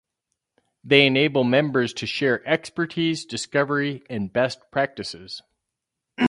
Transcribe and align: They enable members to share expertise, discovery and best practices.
They 0.83 1.05
enable 1.05 1.43
members 1.43 1.93
to 1.93 2.07
share 2.07 2.43
expertise, 2.49 3.23
discovery 3.23 4.01
and 4.09 4.33
best 4.33 4.71
practices. 4.71 5.43